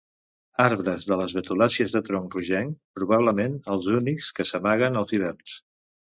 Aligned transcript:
Arbres 0.63 1.03
de 1.09 1.17
les 1.19 1.35
betulàcies 1.39 1.93
de 1.97 2.01
tronc 2.07 2.37
rogenc, 2.39 2.73
probablement 3.01 3.61
els 3.75 3.87
únics 4.01 4.33
que 4.41 4.49
s'amaguen 4.53 5.01
als 5.05 5.17
hiverns. 5.21 5.55